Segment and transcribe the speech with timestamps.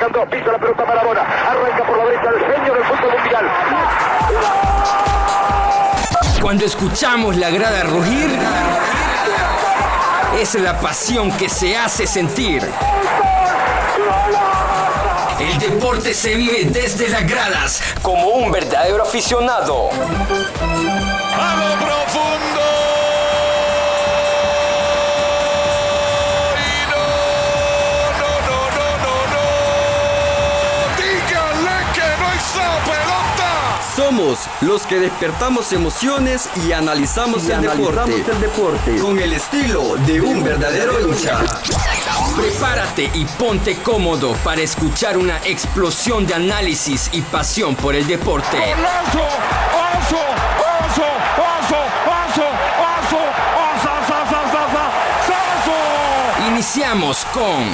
[0.00, 3.50] sacan dos, pisa la pelota Maradona, arranca por la derecha el genio del fútbol mundial.
[6.40, 8.30] Cuando escuchamos la grada rugir,
[10.38, 12.66] es la pasión que se hace sentir.
[15.38, 19.90] El deporte se vive desde las gradas como un verdadero aficionado.
[19.90, 22.59] A lo profundo.
[34.60, 41.38] los que despertamos emociones y analizamos, el, deporte, con el estilo de un verdadero lucha.
[42.36, 48.58] Prepárate y ponte cómodo para escuchar una explosión de análisis y pasión por el deporte.
[48.58, 49.24] ¡Oso!
[50.04, 50.40] ¡Oso!
[56.46, 57.64] Iniciamos con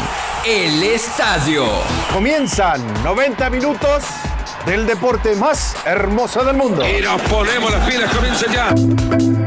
[0.44, 1.66] El Estadio.
[2.12, 4.04] Comienzan 90 minutos
[4.66, 6.84] del deporte más hermoso del mundo.
[6.86, 9.45] Y nos ponemos las pilas, comienza ya.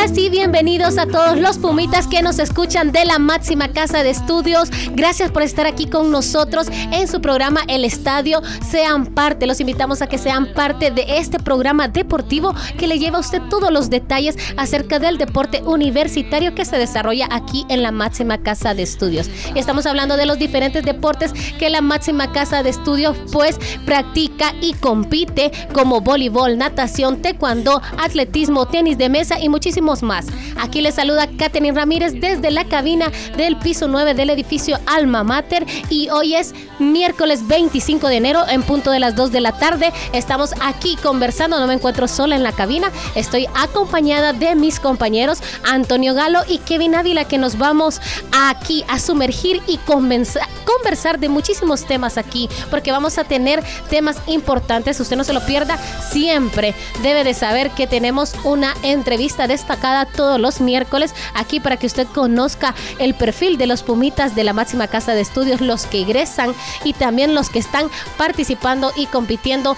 [0.00, 4.70] Y bienvenidos a todos los pumitas que nos escuchan de la máxima casa de estudios.
[4.92, 8.40] Gracias por estar aquí con nosotros en su programa El Estadio.
[8.66, 13.18] Sean parte, los invitamos a que sean parte de este programa deportivo que le lleva
[13.18, 17.92] a usted todos los detalles acerca del deporte universitario que se desarrolla aquí en la
[17.92, 19.28] máxima casa de estudios.
[19.54, 24.72] Estamos hablando de los diferentes deportes que la máxima casa de estudios pues practica y
[24.74, 30.26] compite como voleibol, natación, taekwondo, atletismo, tenis de mesa y muchísimos más.
[30.56, 35.66] Aquí les saluda Katherine Ramírez desde la cabina del piso 9 del edificio Alma Mater
[35.88, 39.92] y hoy es miércoles 25 de enero en punto de las 2 de la tarde.
[40.12, 45.40] Estamos aquí conversando, no me encuentro sola en la cabina, estoy acompañada de mis compañeros
[45.64, 48.00] Antonio Galo y Kevin Ávila que nos vamos
[48.32, 55.00] aquí a sumergir y conversar de muchísimos temas aquí porque vamos a tener temas importantes,
[55.00, 55.78] usted no se lo pierda,
[56.10, 59.79] siempre debe de saber que tenemos una entrevista destacada
[60.14, 64.52] todos los miércoles aquí para que usted conozca el perfil de los pumitas de la
[64.52, 66.54] máxima casa de estudios, los que egresan
[66.84, 69.76] y también los que están participando y compitiendo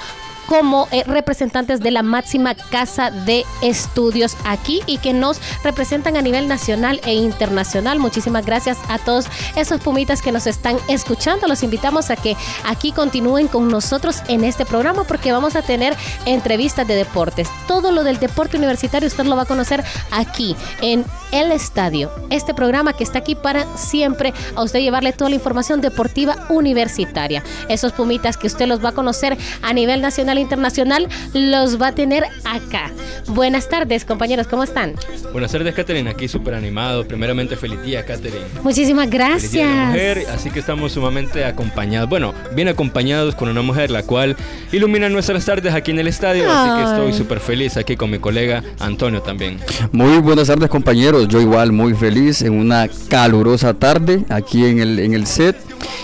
[0.48, 6.22] como eh, representantes de la máxima casa de estudios aquí y que nos representan a
[6.22, 7.98] nivel nacional e internacional.
[7.98, 9.26] Muchísimas gracias a todos
[9.56, 11.46] esos pumitas que nos están escuchando.
[11.48, 15.96] Los invitamos a que aquí continúen con nosotros en este programa porque vamos a tener
[16.26, 17.48] entrevistas de deportes.
[17.66, 22.10] Todo lo del deporte universitario usted lo va a conocer aquí en El Estadio.
[22.30, 27.42] Este programa que está aquí para siempre a usted llevarle toda la información deportiva universitaria.
[27.68, 31.88] Esos pumitas que usted los va a conocer a nivel nacional e internacional los va
[31.88, 32.90] a tener acá.
[33.28, 34.94] Buenas tardes, compañeros, ¿cómo están?
[35.32, 36.08] Buenas tardes, Catherine.
[36.10, 37.06] Aquí súper animado.
[37.06, 38.44] Primeramente, feliz día, Catherine.
[38.62, 40.18] Muchísimas Feliz día de la mujer.
[40.18, 40.40] gracias.
[40.40, 42.08] Así que estamos sumamente acompañados.
[42.08, 44.36] Bueno, bien acompañados con una mujer, la cual
[44.72, 46.44] ilumina nuestras tardes aquí en el estadio.
[46.50, 49.58] Así que estoy súper feliz aquí con mi colega Antonio también.
[49.92, 54.98] Muy buenas tardes compañeros, yo igual muy feliz en una calurosa tarde aquí en el,
[54.98, 55.56] en el set.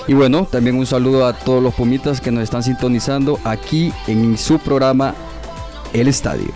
[0.06, 4.38] Y bueno, también un saludo a todos los pumitas que nos están sintonizando aquí en
[4.38, 5.14] su programa
[5.92, 6.52] El Estadio.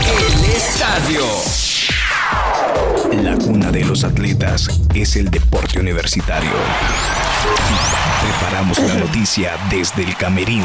[0.00, 1.24] El Estadio.
[3.22, 6.50] La cuna de los atletas es el deporte universitario.
[8.22, 10.64] Preparamos la noticia desde el camerino.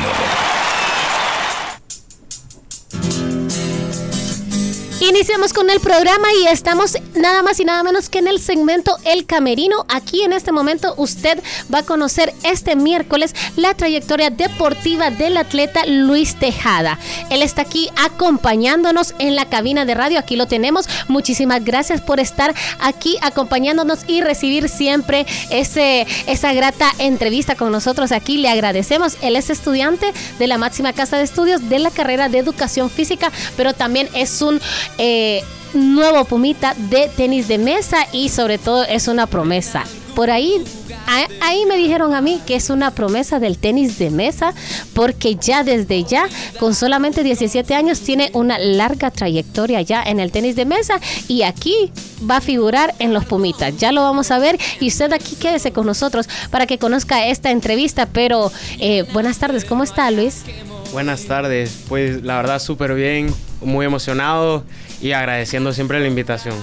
[5.01, 8.97] Iniciamos con el programa y estamos nada más y nada menos que en el segmento
[9.05, 9.85] El Camerino.
[9.87, 11.41] Aquí en este momento usted
[11.73, 16.99] va a conocer este miércoles la trayectoria deportiva del atleta Luis Tejada.
[17.29, 20.19] Él está aquí acompañándonos en la cabina de radio.
[20.19, 20.89] Aquí lo tenemos.
[21.07, 28.11] Muchísimas gracias por estar aquí acompañándonos y recibir siempre ese, esa grata entrevista con nosotros
[28.11, 28.37] aquí.
[28.37, 29.15] Le agradecemos.
[29.21, 33.31] Él es estudiante de la máxima casa de estudios de la carrera de educación física,
[33.55, 34.59] pero también es un
[34.97, 35.43] eh,
[35.73, 39.83] nuevo pumita de tenis de mesa y sobre todo es una promesa.
[40.15, 40.61] Por ahí,
[41.39, 44.53] ahí me dijeron a mí que es una promesa del tenis de mesa
[44.93, 46.27] porque ya desde ya,
[46.59, 51.43] con solamente 17 años, tiene una larga trayectoria ya en el tenis de mesa y
[51.43, 51.91] aquí
[52.29, 53.77] va a figurar en los pumitas.
[53.77, 57.51] Ya lo vamos a ver y usted aquí quédese con nosotros para que conozca esta
[57.51, 58.07] entrevista.
[58.07, 60.43] Pero eh, buenas tardes, ¿cómo está Luis?
[60.91, 64.63] Buenas tardes, pues la verdad súper bien, muy emocionado
[65.01, 66.55] y agradeciendo siempre la invitación.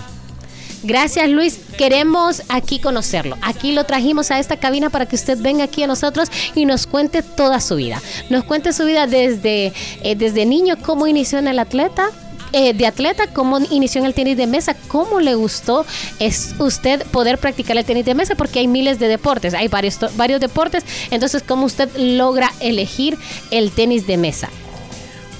[0.82, 3.37] Gracias Luis, queremos aquí conocerlo.
[3.43, 6.87] Aquí lo trajimos a esta cabina para que usted venga aquí a nosotros y nos
[6.87, 8.00] cuente toda su vida.
[8.31, 12.11] Nos cuente su vida desde, eh, desde niño, cómo inició en el atleta,
[12.52, 15.84] eh, de atleta, cómo inició en el tenis de mesa, cómo le gustó
[16.20, 19.98] es usted poder practicar el tenis de mesa, porque hay miles de deportes, hay varios,
[20.16, 23.19] varios deportes, entonces cómo usted logra elegir
[23.50, 24.48] el tenis de mesa.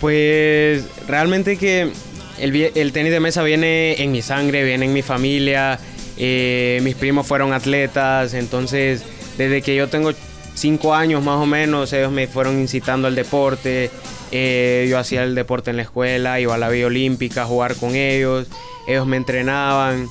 [0.01, 1.91] Pues realmente que
[2.39, 5.79] el, tenis de mesa viene en mi sangre, viene en mi familia,
[6.19, 9.03] eh, mis primos fueron atletas, entonces
[9.39, 10.13] desde que yo tengo
[10.55, 13.91] cinco años más o menos, ellos me fueron incitando al deporte,
[14.33, 17.77] eh, yo hacía el deporte en la escuela, iba a la Vía Olímpica a jugar
[17.77, 18.49] con ellos,
[18.87, 20.09] ellos me entrenaban.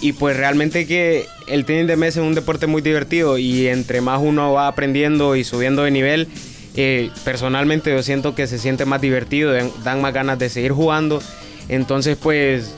[0.00, 4.00] Y pues realmente que el tenis de mesa es un deporte muy divertido y entre
[4.00, 6.28] más uno va aprendiendo y subiendo de nivel,
[6.76, 9.52] eh, personalmente yo siento que se siente más divertido,
[9.84, 11.22] dan más ganas de seguir jugando.
[11.68, 12.74] Entonces pues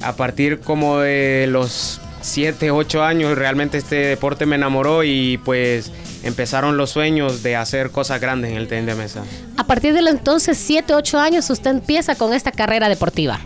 [0.00, 5.92] a partir como de los 7, 8 años realmente este deporte me enamoró y pues
[6.22, 9.22] empezaron los sueños de hacer cosas grandes en el tenis de mesa.
[9.56, 13.40] A partir de entonces, 7, 8 años, usted empieza con esta carrera deportiva.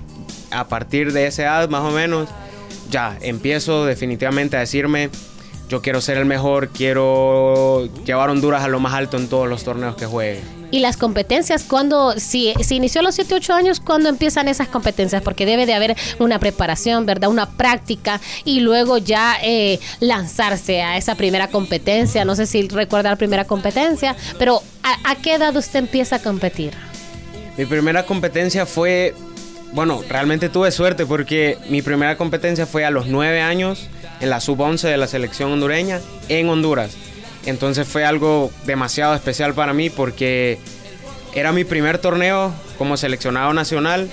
[0.50, 2.28] A partir de esa edad, más o menos,
[2.90, 5.10] ya empiezo definitivamente a decirme,
[5.68, 9.64] yo quiero ser el mejor, quiero llevar Honduras a lo más alto en todos los
[9.64, 10.40] torneos que juegue.
[10.70, 14.68] Y las competencias, cuando, si, si inició a los 7, 8 años, ¿cuándo empiezan esas
[14.68, 15.22] competencias?
[15.22, 17.30] Porque debe de haber una preparación, ¿verdad?
[17.30, 22.24] Una práctica y luego ya eh, lanzarse a esa primera competencia.
[22.24, 26.18] No sé si recuerda la primera competencia, pero ¿a, ¿a qué edad usted empieza a
[26.18, 26.72] competir?
[27.56, 29.14] Mi primera competencia fue,
[29.72, 33.88] bueno, realmente tuve suerte porque mi primera competencia fue a los 9 años
[34.20, 36.96] en la sub-11 de la selección hondureña en Honduras.
[37.46, 40.58] Entonces fue algo demasiado especial para mí porque
[41.34, 44.10] era mi primer torneo como seleccionado nacional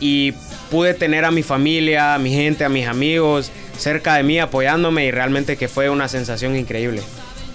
[0.00, 0.32] y
[0.70, 5.06] pude tener a mi familia, a mi gente, a mis amigos cerca de mí apoyándome
[5.06, 7.02] y realmente que fue una sensación increíble.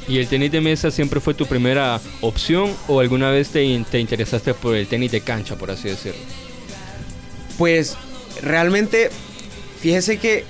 [0.08, 4.00] ¿Y el tenis de mesa siempre fue tu primera opción o alguna vez te, te
[4.00, 6.20] interesaste por el tenis de cancha, por así decirlo?
[7.58, 7.96] Pues
[8.42, 9.10] realmente,
[9.80, 10.44] fíjese que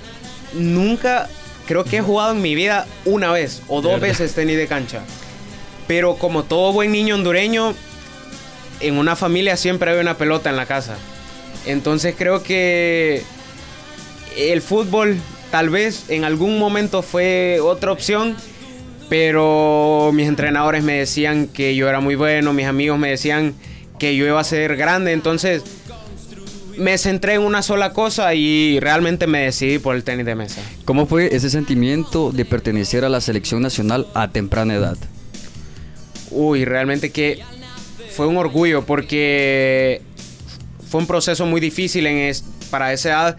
[0.54, 1.28] nunca
[1.72, 5.00] Creo que he jugado en mi vida una vez o dos veces tenis de cancha.
[5.88, 7.72] Pero como todo buen niño hondureño,
[8.80, 10.98] en una familia siempre hay una pelota en la casa.
[11.64, 13.22] Entonces creo que
[14.36, 15.16] el fútbol
[15.50, 18.36] tal vez en algún momento fue otra opción,
[19.08, 23.54] pero mis entrenadores me decían que yo era muy bueno, mis amigos me decían
[23.98, 25.62] que yo iba a ser grande, entonces
[26.76, 30.60] me centré en una sola cosa y realmente me decidí por el tenis de mesa.
[30.84, 34.96] ¿Cómo fue ese sentimiento de pertenecer a la selección nacional a temprana edad?
[36.30, 37.40] Uy, realmente que
[38.14, 40.02] fue un orgullo porque
[40.88, 42.34] fue un proceso muy difícil en
[42.70, 43.36] para esa edad.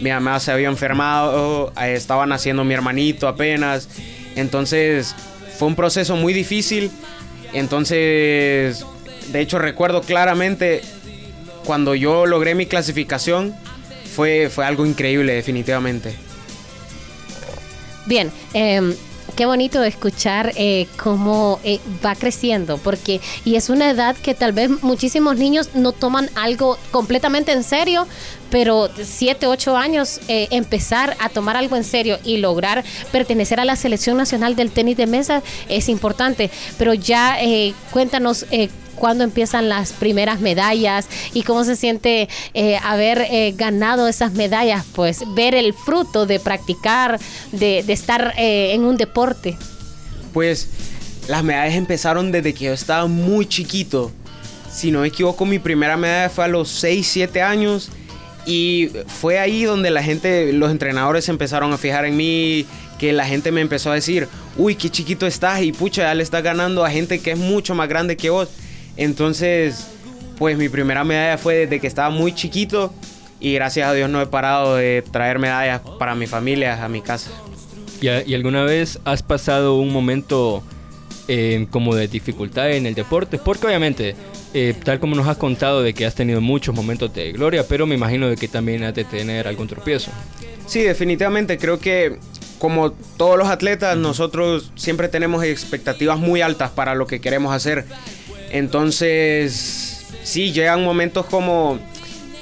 [0.00, 3.88] Mi mamá se había enfermado, eh, estaba naciendo mi hermanito apenas.
[4.34, 5.14] Entonces
[5.58, 6.90] fue un proceso muy difícil.
[7.52, 8.84] Entonces,
[9.30, 10.82] de hecho recuerdo claramente
[11.64, 13.54] cuando yo logré mi clasificación,
[14.14, 16.14] fue, fue algo increíble definitivamente.
[18.06, 18.94] Bien, em,
[19.36, 24.52] qué bonito escuchar eh, cómo eh, va creciendo, porque y es una edad que tal
[24.52, 28.06] vez muchísimos niños no toman algo completamente en serio,
[28.50, 33.64] pero siete, ocho años eh, empezar a tomar algo en serio y lograr pertenecer a
[33.64, 36.50] la selección nacional del tenis de mesa es importante.
[36.76, 37.38] Pero ya
[37.92, 38.44] cuéntanos
[38.94, 44.84] cuándo empiezan las primeras medallas y cómo se siente eh, haber eh, ganado esas medallas,
[44.94, 47.18] pues ver el fruto de practicar,
[47.52, 49.56] de, estar eh, en un deporte.
[50.32, 50.68] Pues
[51.28, 54.10] las medallas empezaron desde que yo estaba muy chiquito.
[54.72, 57.90] Si no me equivoco, mi primera medalla fue a los 6, 7 años.
[58.44, 62.66] Y fue ahí donde la gente, los entrenadores empezaron a fijar en mí,
[62.98, 66.22] que la gente me empezó a decir, uy, qué chiquito estás y pucha, ya le
[66.22, 68.48] estás ganando a gente que es mucho más grande que vos.
[68.96, 69.88] Entonces,
[70.38, 72.92] pues mi primera medalla fue desde que estaba muy chiquito
[73.40, 77.02] y gracias a Dios no he parado de traer medallas para mi familia, a mi
[77.02, 77.30] casa.
[78.00, 80.62] ¿Y, alguna vez has pasado un momento
[81.28, 83.38] eh, como de dificultad en el deporte?
[83.38, 84.16] Porque obviamente,
[84.54, 87.86] eh, tal como nos has contado de que has tenido muchos momentos de gloria, pero
[87.86, 90.10] me imagino de que también has de tener algún tropiezo.
[90.66, 91.58] Sí, definitivamente.
[91.58, 92.18] Creo que
[92.58, 97.86] como todos los atletas, nosotros siempre tenemos expectativas muy altas para lo que queremos hacer.
[98.52, 101.78] Entonces, sí, llegan momentos como,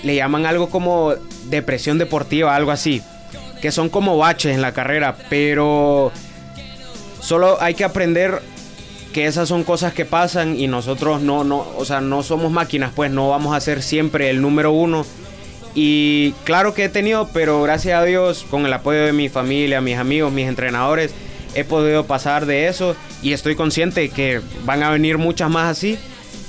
[0.02, 1.14] le llaman algo como
[1.46, 3.00] depresión deportiva, algo así,
[3.62, 6.10] que son como baches en la carrera, pero
[7.20, 8.42] solo hay que aprender
[9.12, 12.90] que esas son cosas que pasan y nosotros no, no, o sea, no somos máquinas,
[12.94, 15.06] pues no vamos a ser siempre el número uno.
[15.76, 19.80] Y claro que he tenido, pero gracias a Dios, con el apoyo de mi familia,
[19.80, 21.12] mis amigos, mis entrenadores,
[21.54, 25.98] he podido pasar de eso y estoy consciente que van a venir muchas más así,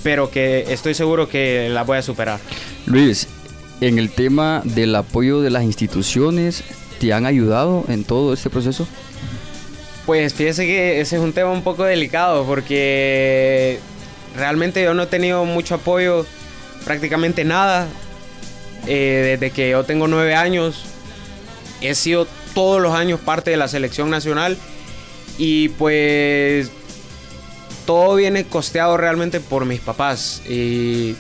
[0.04, 2.40] pero que estoy seguro que las voy a superar.
[2.86, 3.28] Luis,
[3.82, 6.63] en el tema del apoyo de las instituciones,
[7.00, 8.88] ¿te han ayudado en todo este proceso?
[10.06, 13.80] Pues fíjese que ese es un tema un poco delicado porque
[14.36, 16.25] realmente yo no he tenido mucho apoyo,
[16.86, 17.88] prácticamente nada.
[18.88, 20.86] Eh, desde que yo tengo nueve años,
[21.82, 24.58] he sido todos los años parte de la selección nacional
[25.38, 26.69] y pues
[27.85, 30.41] todo viene costeado realmente por mis papás.
[30.47, 31.15] Y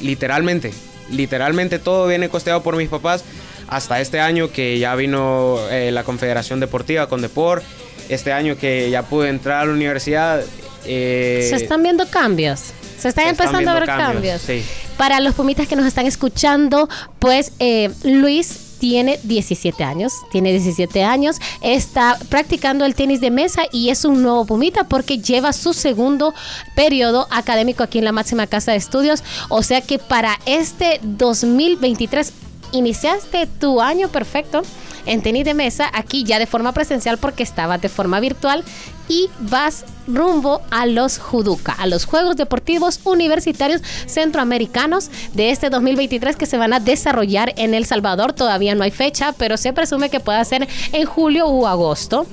[0.00, 0.72] literalmente,
[1.10, 3.24] literalmente todo viene costeado por mis papás.
[3.68, 7.62] Hasta este año que ya vino eh, la Confederación Deportiva con Deport.
[8.08, 10.42] Este año que ya pude entrar a la universidad.
[10.86, 12.60] eh, Se están viendo cambios.
[12.98, 14.42] Se están se están empezando a ver cambios, cambios.
[14.42, 14.64] sí.
[14.96, 16.88] Para los pumitas que nos están escuchando,
[17.18, 23.62] pues eh, Luis tiene 17 años, tiene 17 años, está practicando el tenis de mesa
[23.72, 26.34] y es un nuevo pumita porque lleva su segundo
[26.74, 32.32] periodo académico aquí en la máxima casa de estudios, o sea que para este 2023
[32.72, 34.62] iniciaste tu año perfecto
[35.08, 38.62] en tenis de mesa, aquí ya de forma presencial porque estabas de forma virtual
[39.08, 46.36] y vas rumbo a los Juduca, a los Juegos Deportivos Universitarios Centroamericanos de este 2023
[46.36, 48.34] que se van a desarrollar en El Salvador.
[48.34, 52.26] Todavía no hay fecha, pero se presume que pueda ser en julio u agosto.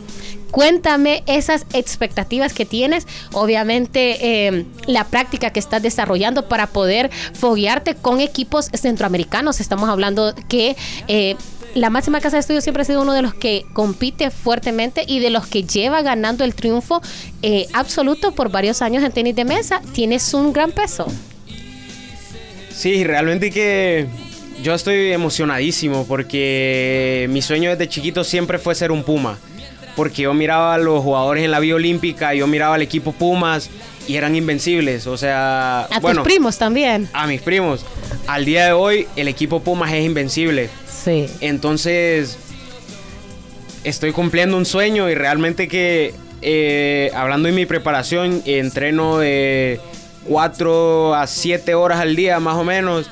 [0.51, 7.96] Cuéntame esas expectativas que tienes, obviamente eh, la práctica que estás desarrollando para poder foguearte
[7.96, 9.60] con equipos centroamericanos.
[9.60, 10.77] Estamos hablando que
[11.10, 11.36] eh,
[11.75, 15.20] la máxima casa de estudios siempre ha sido uno de los que compite fuertemente y
[15.20, 17.01] de los que lleva ganando el triunfo
[17.41, 19.82] eh, absoluto por varios años en tenis de mesa.
[19.94, 21.05] Tienes un gran peso.
[22.70, 24.08] Sí, realmente que
[24.63, 29.38] yo estoy emocionadísimo porque mi sueño desde chiquito siempre fue ser un Puma.
[29.96, 33.70] Porque yo miraba a los jugadores en la Vía Olímpica, yo miraba al equipo Pumas
[34.08, 35.08] y eran invencibles.
[35.08, 37.10] O sea, A bueno, tus primos también.
[37.14, 37.86] a mis primos.
[38.28, 40.70] Al día de hoy, el equipo Pumas es invencible.
[41.04, 41.28] Sí.
[41.40, 42.38] Entonces,
[43.84, 49.80] estoy cumpliendo un sueño y realmente que, eh, hablando de mi preparación, entreno de
[50.28, 53.10] 4 a 7 horas al día más o menos.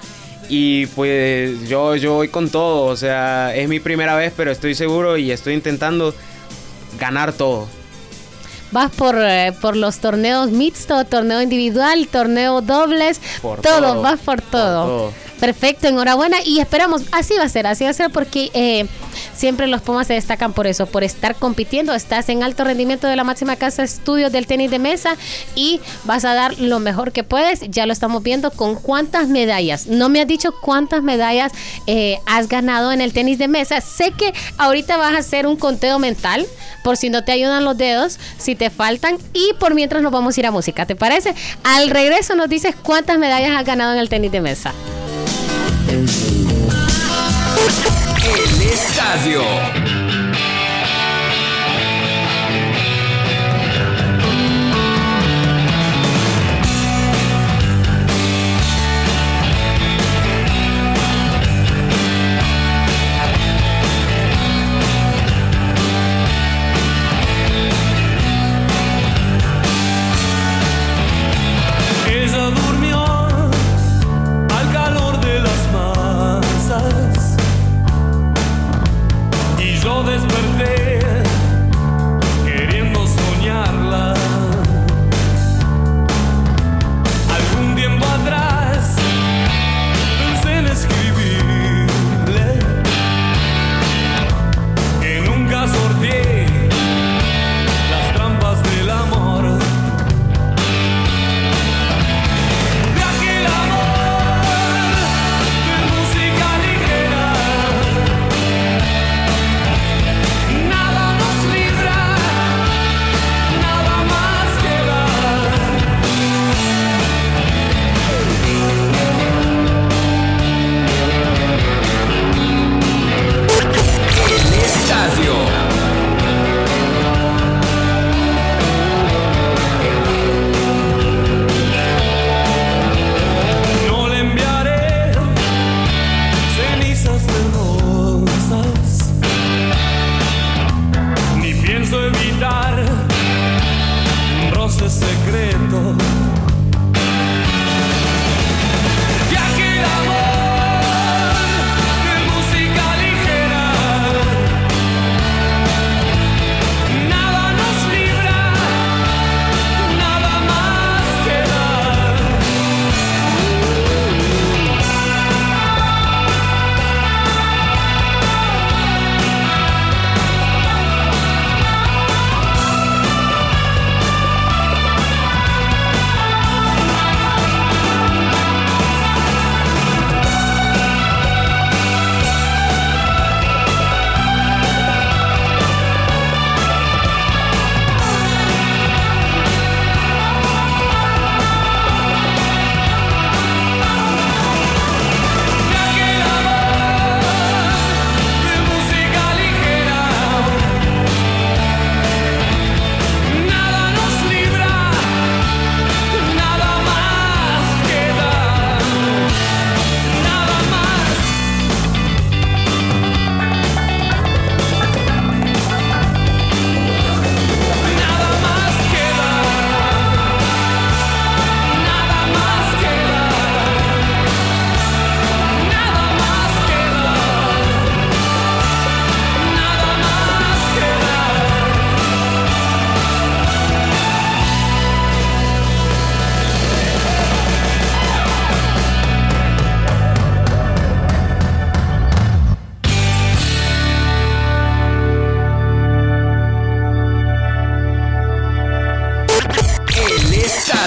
[0.49, 4.75] Y pues yo, yo voy con todo, o sea, es mi primera vez, pero estoy
[4.75, 6.13] seguro y estoy intentando
[6.99, 7.67] ganar todo.
[8.71, 14.19] Vas por, eh, por los torneos mixtos, torneo individual, torneo dobles, Por todo, todo, vas
[14.19, 15.13] por por todo.
[15.43, 18.87] Perfecto, enhorabuena y esperamos, así va a ser, así va a ser porque eh,
[19.35, 23.17] siempre los Pumas se destacan por eso, por estar compitiendo, estás en alto rendimiento de
[23.17, 25.17] la máxima casa de estudios del tenis de mesa
[25.53, 29.87] y vas a dar lo mejor que puedes, ya lo estamos viendo con cuántas medallas,
[29.87, 31.51] no me has dicho cuántas medallas
[31.87, 35.57] eh, has ganado en el tenis de mesa, sé que ahorita vas a hacer un
[35.57, 36.45] conteo mental
[36.85, 40.37] por si no te ayudan los dedos, si te faltan y por mientras nos vamos
[40.37, 41.35] a ir a música, ¿te parece?
[41.65, 44.73] Al regreso nos dices cuántas medallas has ganado en el tenis de mesa.
[45.93, 46.09] El
[48.63, 49.92] estadio.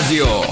[0.07, 0.46] Radio.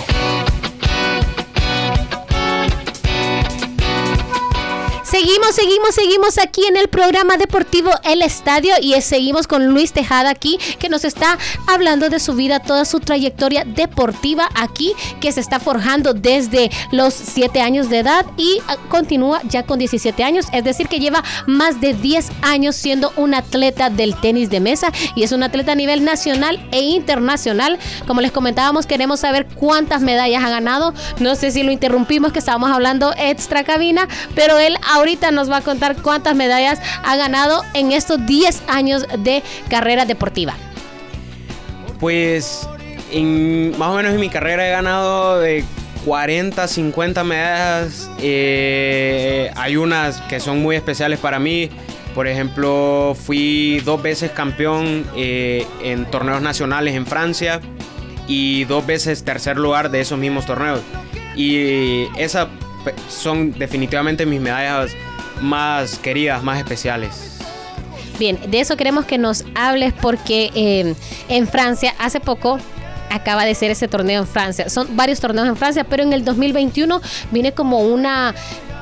[5.54, 10.58] Seguimos, seguimos, aquí en el programa deportivo El Estadio y seguimos con Luis Tejada aquí
[10.80, 15.60] que nos está hablando de su vida, toda su trayectoria deportiva aquí que se está
[15.60, 20.64] forjando desde los 7 años de edad y ah, continúa ya con 17 años, es
[20.64, 25.22] decir que lleva más de 10 años siendo un atleta del tenis de mesa y
[25.22, 27.78] es un atleta a nivel nacional e internacional.
[28.08, 30.94] Como les comentábamos, queremos saber cuántas medallas ha ganado.
[31.20, 35.58] No sé si lo interrumpimos que estábamos hablando extra cabina, pero él ahorita nos va
[35.58, 40.54] a contar cuántas medallas ha ganado en estos 10 años de carrera deportiva.
[42.00, 42.68] Pues
[43.12, 45.64] en, más o menos en mi carrera he ganado de
[46.04, 48.10] 40, 50 medallas.
[48.20, 51.70] Eh, hay unas que son muy especiales para mí.
[52.14, 57.60] Por ejemplo, fui dos veces campeón eh, en torneos nacionales en Francia
[58.28, 60.80] y dos veces tercer lugar de esos mismos torneos.
[61.36, 62.48] Y esas
[63.08, 64.92] son definitivamente mis medallas
[65.40, 67.38] más queridas, más especiales.
[68.18, 70.94] Bien, de eso queremos que nos hables porque eh,
[71.28, 72.58] en Francia hace poco
[73.10, 74.68] acaba de ser ese torneo en Francia.
[74.68, 78.34] Son varios torneos en Francia, pero en el 2021 viene como una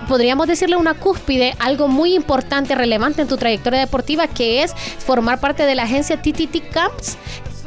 [0.09, 5.41] podríamos decirle una cúspide, algo muy importante, relevante en tu trayectoria deportiva, que es formar
[5.41, 7.17] parte de la agencia TTT Camps,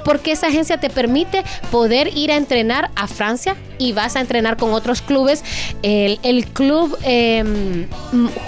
[0.06, 4.56] porque esa agencia te permite poder ir a entrenar a Francia y vas a entrenar
[4.56, 5.44] con otros clubes.
[5.82, 7.88] El, el club eh,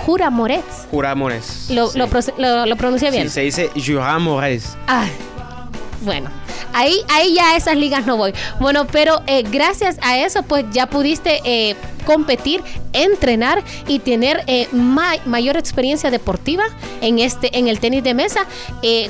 [0.05, 0.85] Jura Moretz.
[0.91, 1.67] Jura Mores.
[1.69, 1.97] Lo, Sí.
[1.99, 3.23] lo, lo- lo pronuncia bien.
[3.29, 4.77] Sí, se dice Jura Mores.
[4.87, 5.05] Ah,
[6.01, 6.29] bueno,
[6.73, 8.33] ahí, ahí ya a esas ligas no voy.
[8.59, 12.61] Bueno, pero eh, gracias a eso, pues ya pudiste eh, competir,
[12.93, 16.63] entrenar y tener eh, ma- mayor experiencia deportiva
[17.01, 18.41] en este, en el tenis de mesa.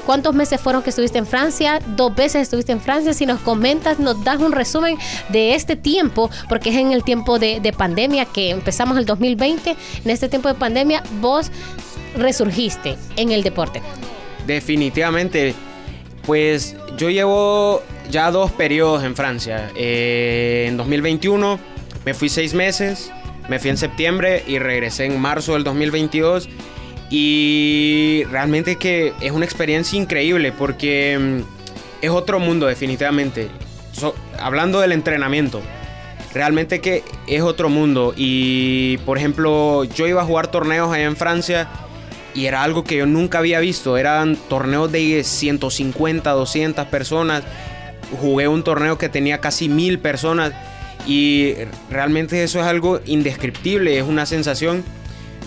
[0.05, 1.79] ¿Cuántos meses fueron que estuviste en Francia?
[1.95, 3.13] Dos veces estuviste en Francia.
[3.13, 4.97] Si nos comentas, nos das un resumen
[5.29, 9.75] de este tiempo, porque es en el tiempo de pandemia que empezamos el 2020.
[10.03, 11.51] En este tiempo de pandemia, vos
[12.15, 13.81] resurgiste en el deporte.
[14.45, 15.53] Definitivamente.
[16.27, 19.71] Pues yo llevo ya dos periodos en Francia.
[19.75, 21.57] Eh, en 2021
[22.05, 23.11] me fui seis meses,
[23.49, 26.49] me fui en septiembre y regresé en marzo del 2022.
[27.09, 33.47] Y realmente que es una experiencia increíble porque mm, es otro mundo definitivamente.
[33.93, 35.61] So- hablando del entrenamiento,
[36.33, 38.13] realmente que es otro mundo.
[38.17, 41.69] Y por ejemplo, yo iba a jugar torneos allá en Francia
[42.33, 43.97] y era algo que yo nunca había visto.
[43.97, 47.43] Eran torneos de 150, 200 personas.
[48.21, 50.53] Jugué un torneo que tenía casi mil personas
[51.05, 51.55] y
[51.89, 54.83] realmente eso es algo indescriptible, es una sensación.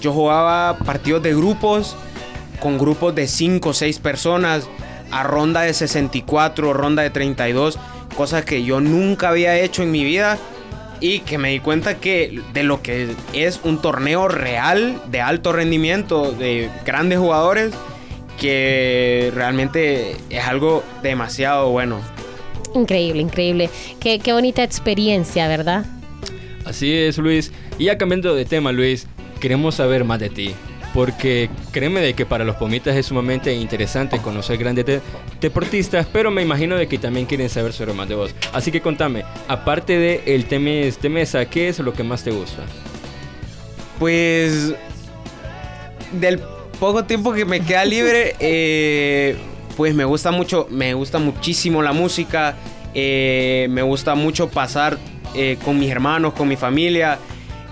[0.00, 1.96] Yo jugaba partidos de grupos
[2.60, 4.68] con grupos de 5 o 6 personas
[5.10, 7.78] a ronda de 64, ronda de 32,
[8.16, 10.38] cosas que yo nunca había hecho en mi vida
[11.00, 15.52] y que me di cuenta que de lo que es un torneo real de alto
[15.52, 17.72] rendimiento de grandes jugadores
[18.38, 22.00] que realmente es algo demasiado bueno.
[22.74, 23.70] Increíble, increíble.
[23.98, 25.84] Qué, qué bonita experiencia, ¿verdad?
[26.64, 27.52] Así es, Luis.
[27.78, 29.06] Y ya cambiando de tema, Luis,
[29.40, 30.54] queremos saber más de ti.
[30.92, 35.00] Porque créeme de que para los pomitas es sumamente interesante conocer grandes de-
[35.40, 38.34] deportistas, pero me imagino de que también quieren saber sobre más de vos.
[38.52, 42.32] Así que contame, aparte de el tenis de mesa, ¿qué es lo que más te
[42.32, 42.62] gusta?
[43.98, 44.74] Pues
[46.12, 46.40] del
[46.78, 49.36] poco tiempo que me queda libre, eh,
[49.76, 52.56] pues me gusta mucho, me gusta muchísimo la música,
[52.94, 54.98] eh, me gusta mucho pasar
[55.34, 57.18] eh, con mis hermanos, con mi familia.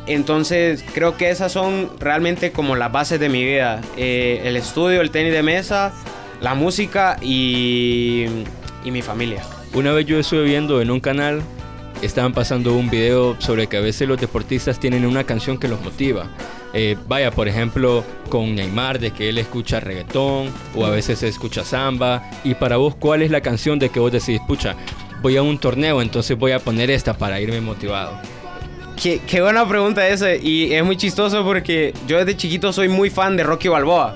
[0.08, 3.80] Entonces creo que esas son realmente como las bases de mi vida.
[3.96, 5.92] Eh, el estudio, el tenis de mesa,
[6.40, 8.24] la música y,
[8.84, 9.42] y mi familia.
[9.74, 11.42] Una vez yo estuve viendo en un canal,
[12.00, 15.80] estaban pasando un video sobre que a veces los deportistas tienen una canción que los
[15.82, 16.26] motiva.
[16.72, 21.64] Eh, vaya, por ejemplo, con Neymar, de que él escucha reggaetón, o a veces escucha
[21.64, 22.30] samba.
[22.44, 24.74] Y para vos, ¿cuál es la canción de que vos decís, pucha,
[25.22, 28.18] voy a un torneo, entonces voy a poner esta para irme motivado?
[29.00, 30.34] Qué, qué buena pregunta esa.
[30.34, 34.14] Y es muy chistoso porque yo desde chiquito soy muy fan de Rocky Balboa.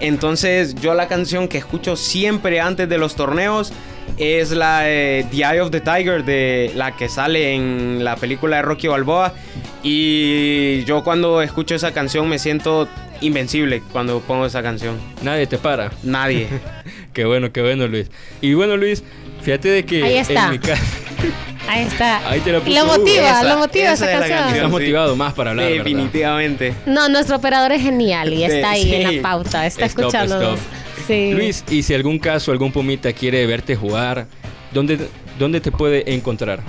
[0.00, 3.72] Entonces yo la canción que escucho siempre antes de los torneos
[4.16, 8.56] es la de The Eye of the Tiger, de la que sale en la película
[8.56, 9.34] de Rocky Balboa.
[9.82, 12.88] Y yo cuando escucho esa canción me siento
[13.20, 14.98] invencible cuando pongo esa canción.
[15.22, 15.90] Nadie te para.
[16.02, 16.48] Nadie.
[17.12, 18.10] qué bueno, qué bueno, Luis.
[18.40, 19.04] Y bueno, Luis,
[19.42, 20.46] fíjate de que Ahí está.
[20.46, 20.82] en mi casa...
[21.70, 22.28] Ahí está.
[22.28, 22.74] Ahí te la puse.
[22.74, 24.54] Lo motiva, Esa- lo motiva esa, esa canción.
[24.56, 25.84] Estás motivado más para hablar, ¿verdad?
[25.84, 26.74] Definitivamente.
[26.86, 28.94] No, nuestro operador es genial y está ahí Sí.
[28.96, 30.58] en la pauta, está Stop, escuchándonos.
[30.58, 31.06] stop.
[31.06, 31.32] Sí.
[31.32, 34.26] Luis, y si algún caso, algún pumita quiere verte jugar,
[34.72, 34.98] ¿dónde,
[35.38, 36.60] dónde te puede encontrar?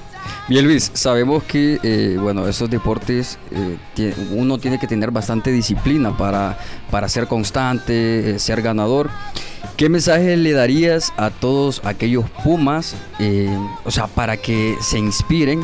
[0.50, 6.18] Bien Luis, sabemos que eh, bueno, esos deportes eh, uno tiene que tener bastante disciplina
[6.18, 6.58] para,
[6.90, 9.12] para ser constante, eh, ser ganador.
[9.78, 15.62] ¿Qué mensaje le darías a todos aquellos Pumas, eh, o sea, para que se inspiren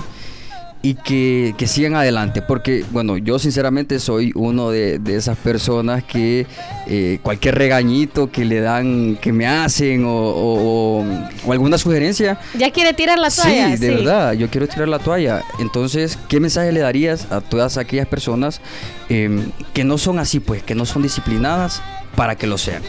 [0.85, 2.43] y que, que sigan adelante?
[2.43, 6.45] Porque, bueno, yo sinceramente soy uno de, de esas personas que
[6.85, 11.05] eh, cualquier regañito que le dan, que me hacen o, o- o-
[11.47, 13.75] o alguna sugerencia, ¿Ya quiere tirar la toalla?
[13.75, 15.41] Sí, de verdad, yo quiero tirar la toalla.
[15.57, 18.61] Entonces, ¿qué mensaje le darías a todas aquellas personas
[19.09, 21.81] em, que no son así, pues, que no son disciplinadas
[22.15, 22.83] para que lo sean?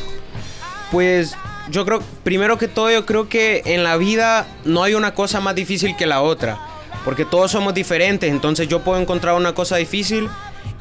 [0.91, 1.35] Pues
[1.71, 5.41] yo creo, primero que todo, yo creo que en la vida no hay una cosa
[5.41, 6.59] más difícil que la otra.
[7.07, 8.29] Porque todos somos diferentes.
[8.29, 10.29] Entonces yo puedo encontrar una cosa difícil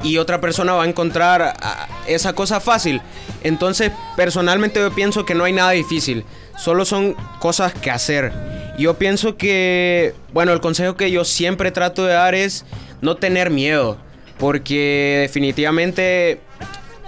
[0.02, 3.00] y otra persona va a encontrar ah, esa cosa fácil.
[3.44, 6.24] Entonces, personalmente yo pienso que no hay nada difícil.
[6.58, 8.32] Solo son cosas que hacer.
[8.76, 12.64] Yo pienso que, bueno, el consejo que yo siempre trato de dar es
[13.00, 13.96] no tener miedo.
[14.36, 16.40] Porque definitivamente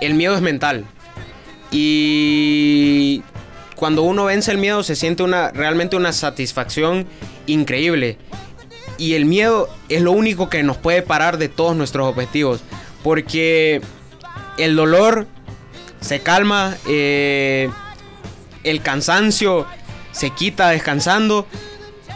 [0.01, 0.85] el miedo es mental.
[1.73, 3.23] Y
[3.75, 7.07] cuando uno vence el miedo se siente una, realmente una satisfacción
[7.47, 8.17] increíble.
[8.99, 12.61] Y el miedo es lo único que nos puede parar de todos nuestros objetivos.
[13.03, 13.81] Porque
[14.59, 15.27] el dolor
[16.01, 17.71] se calma, eh,
[18.65, 19.67] el cansancio
[20.13, 21.47] se quita descansando.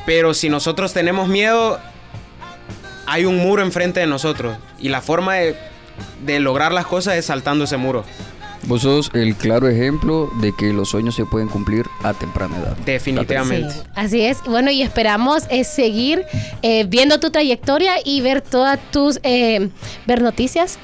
[0.05, 1.79] Pero si nosotros tenemos miedo,
[3.07, 4.59] hay un muro enfrente de nosotros.
[4.81, 5.57] Y la forma de,
[6.25, 8.05] de lograr las cosas es saltando ese muro.
[8.65, 12.77] Vos sos el claro ejemplo de que los sueños se pueden cumplir a temprana edad.
[12.85, 13.75] Definitivamente.
[13.75, 14.43] Sí, así es.
[14.45, 16.25] Bueno, y esperamos eh, seguir
[16.63, 19.69] eh, viendo tu trayectoria y ver todas tus, eh,
[20.07, 20.79] ver noticias.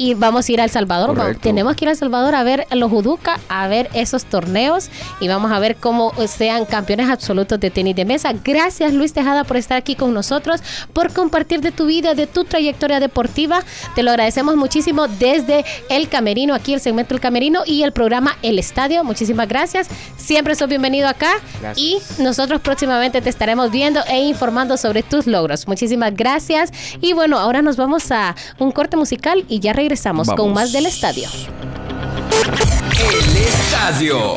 [0.00, 1.14] Y vamos a ir a El Salvador.
[1.16, 4.90] Vamos- tenemos que ir a El Salvador a ver los Juduca, a ver esos torneos
[5.20, 8.32] y vamos a ver cómo sean campeones absolutos de tenis de mesa.
[8.44, 12.44] Gracias Luis Tejada por estar aquí con nosotros, por compartir de tu vida, de tu
[12.44, 13.62] trayectoria deportiva.
[13.96, 18.36] Te lo agradecemos muchísimo desde El Camerino, aquí el segmento El Camerino y el programa
[18.42, 19.02] El Estadio.
[19.02, 19.88] Muchísimas gracias.
[20.16, 21.76] Siempre sos bienvenido acá Gracias.
[21.76, 25.66] y nosotros próximamente te estaremos viendo e informando sobre tus logros.
[25.66, 26.70] Muchísimas gracias.
[27.00, 29.87] Y bueno, ahora nos vamos a un corte musical y ya regresamos
[30.28, 30.54] con Vamos.
[30.54, 31.28] más del estadio.
[32.98, 33.36] El.
[33.36, 34.36] Estadio.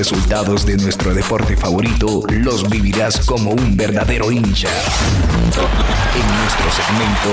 [0.00, 4.70] Resultados de nuestro deporte favorito los vivirás como un verdadero hincha.
[6.14, 7.28] En nuestro segmento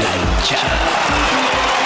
[0.00, 1.81] La hinchada.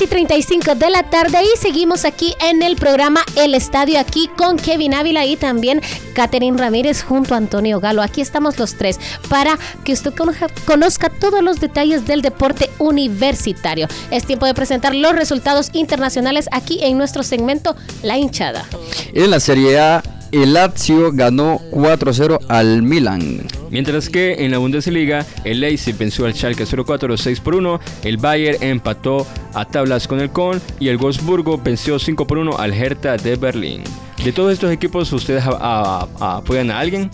[0.00, 4.30] 2 y 35 de la tarde y seguimos aquí en el programa El Estadio, aquí
[4.36, 5.82] con Kevin Ávila y también
[6.14, 8.00] Catherine Ramírez junto a Antonio Galo.
[8.00, 13.88] Aquí estamos los tres para que usted conozca, conozca todos los detalles del deporte universitario.
[14.10, 18.66] Es tiempo de presentar los resultados internacionales aquí en nuestro segmento La hinchada.
[19.12, 23.42] En la Serie A, el Lazio ganó 4-0 al Milan.
[23.70, 28.16] Mientras que en la Bundesliga, el Leipzig venció al Schalke 04 6 por 1, el
[28.16, 32.72] Bayern empató a tablas con el Con y el Wolfsburgo venció 5 por 1 al
[32.72, 33.82] Hertha de Berlín.
[34.24, 37.10] De todos estos equipos, ¿ustedes a- a- a- apoyan a alguien?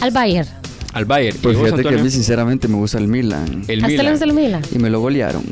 [0.00, 0.48] Al Bayern.
[0.94, 1.36] Al Bayern.
[1.42, 3.64] Pues ¿Y vos, fíjate que a mí sinceramente me gusta el Milan.
[3.66, 4.22] El ¿Hasta Milan.
[4.22, 4.62] el Milan?
[4.72, 5.44] Y me lo golearon.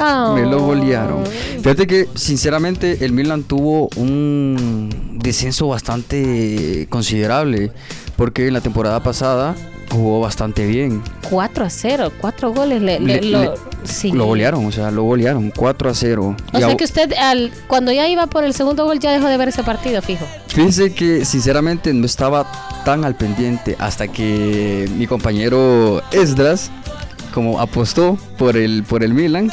[0.00, 0.34] Oh.
[0.34, 1.24] Me lo golearon.
[1.62, 7.70] Fíjate que sinceramente el Milan tuvo un descenso bastante considerable.
[8.16, 9.54] Porque en la temporada pasada
[9.90, 11.02] jugó bastante bien.
[11.28, 12.80] 4 a 0, 4 goles.
[12.80, 14.12] Le, le- Le- lo, sí.
[14.12, 16.36] Lo golearon, o sea, lo golearon 4 a 0.
[16.52, 19.26] O Y sea que usted, al, cuando ya iba por el segundo gol, ya dejó
[19.26, 20.24] de ver ese partido, fijo.
[20.48, 22.46] Fíjense que sinceramente no estaba
[22.84, 26.70] tan al pendiente hasta que mi compañero Esdras,
[27.34, 29.50] como apostó por el, por el Milan,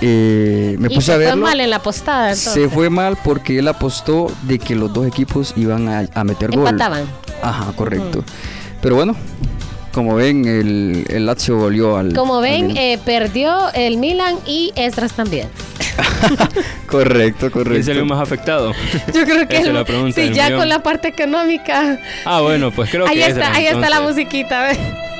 [0.00, 1.42] eh, me y puse se a fue verlo.
[1.44, 2.34] mal en la apostada.
[2.34, 6.50] Se fue mal porque él apostó de que los dos equipos iban a, a meter
[6.50, 6.60] gol.
[6.68, 7.02] Empataban.
[7.42, 8.22] Ajá, correcto.
[8.80, 9.16] Pero bueno,
[9.92, 12.12] como ven, el, el Lazio volvió al.
[12.14, 12.76] Como al ven, Milan.
[12.82, 15.48] eh, perdió el Milan y Estras también.
[16.86, 17.86] correcto, ¿Quién correcto.
[17.86, 18.72] salió más afectado?
[19.14, 20.60] Yo creo que Esa es el- la pregunta sí, ya millón.
[20.60, 21.98] con la parte económica.
[22.24, 24.24] Ah, bueno, pues creo ahí que está, Esdras, ahí está la entonces.
[24.24, 24.62] musiquita.
[24.68, 24.78] ¿ves?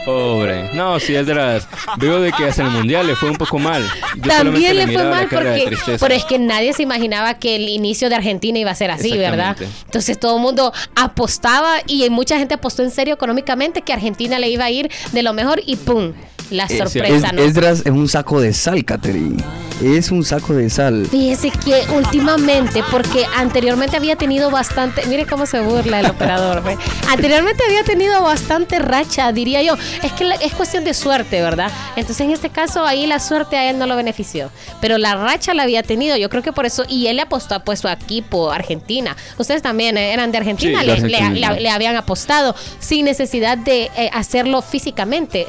[0.08, 0.70] Pobre.
[0.72, 1.68] No, si Esdras,
[1.98, 3.84] veo de que hasta el Mundial le fue un poco mal.
[4.16, 7.68] Yo También le fue mal de porque pero es que nadie se imaginaba que el
[7.68, 9.54] inicio de Argentina iba a ser así, ¿verdad?
[9.84, 14.48] Entonces todo el mundo apostaba y mucha gente apostó en serio económicamente que Argentina le
[14.48, 16.12] iba a ir de lo mejor y ¡pum!
[16.50, 17.42] La Es- sorpresa, es- ¿no?
[17.42, 19.36] Esdras es un saco de sal, Catherine.
[19.84, 21.06] Es un saco de sal.
[21.08, 26.76] Fíjese que últimamente, porque anteriormente había tenido bastante, mire cómo se burla el operador, ¿ve?
[27.08, 29.74] anteriormente había tenido bastante racha, diría yo.
[30.02, 31.70] Es que la- es cuestión de suerte, ¿verdad?
[31.96, 35.54] Entonces en este caso ahí la suerte a él no lo benefició, pero la racha
[35.54, 37.88] la había tenido, yo creo que por eso, y él le apostó a pues, su
[37.88, 39.16] equipo Argentina.
[39.38, 41.52] Ustedes también eh, eran de Argentina, Sí, le, Argentina.
[41.52, 45.46] le- le habían apostado sin necesidad de eh, hacerlo físicamente, eh,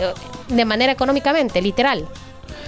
[0.48, 2.06] de manera económicamente, literal,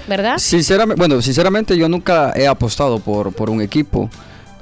[0.08, 0.38] ¿verdad?
[0.38, 4.10] Sinceramente, bueno, sinceramente yo nunca he apostado por, por un equipo.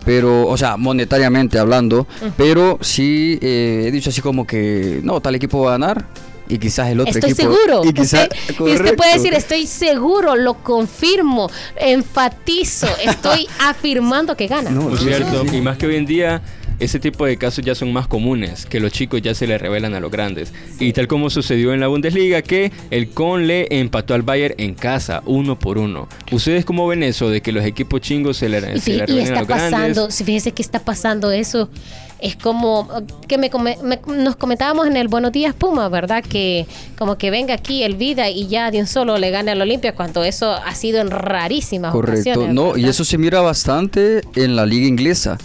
[0.06, 5.36] Pero, o sea, monetariamente hablando, pero sí eh, he dicho así como que, no, tal
[5.36, 6.06] equipo va a ganar
[6.50, 7.54] y quizás el otro Estoy equipo.
[7.54, 7.82] seguro.
[7.86, 14.48] Y, quizás, Usted- y usted puede decir, estoy seguro, lo confirmo, enfatizo, estoy afirmando que
[14.48, 14.70] gana.
[14.72, 15.46] No, sí, cierto.
[15.54, 16.42] Y más que hoy en día,
[16.80, 19.94] ese tipo de casos ya son más comunes, que los chicos ya se le revelan
[19.96, 20.54] a los grandes.
[20.80, 24.76] Y tal como sucedió en la Bundesliga, que el Con le empató al Bayern en
[24.76, 26.08] casa, uno por uno.
[26.32, 29.00] ¿Ustedes cómo ven eso de que los equipos chingos se le, Y, se le y
[29.06, 29.72] revelen a está los grandes?
[29.72, 31.70] pasando, si fíjese que está pasando eso,
[32.22, 32.88] es como
[33.28, 33.50] que me,
[33.84, 36.24] me- nos comentábamos en el Buenos Días Puma, ¿verdad?
[36.24, 36.66] Que
[36.98, 39.96] como que venga aquí el Vida y ya de un solo le gane al Olimpia,
[39.96, 42.30] cuando eso ha sido en rarísimas Correcto.
[42.32, 42.54] ocasiones.
[42.54, 45.38] No, y eso se mira bastante en la liga inglesa,